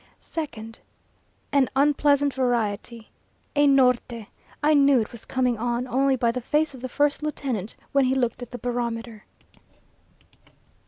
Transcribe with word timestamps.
2nd. 0.19 0.79
An 1.51 1.69
unpleasant 1.75 2.33
variety 2.33 3.11
a 3.55 3.67
Norte! 3.67 4.25
I 4.63 4.73
knew 4.73 4.99
it 4.99 5.11
was 5.11 5.25
coming 5.25 5.59
on, 5.59 5.85
only 5.87 6.15
by 6.15 6.31
the 6.31 6.41
face 6.41 6.73
of 6.73 6.81
the 6.81 6.89
first 6.89 7.21
lieutenant 7.21 7.75
when 7.91 8.05
he 8.05 8.15
looked 8.15 8.41
at 8.41 8.49
the 8.49 8.57
barometer. 8.57 9.25